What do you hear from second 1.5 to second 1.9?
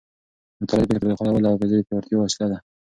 حافظې د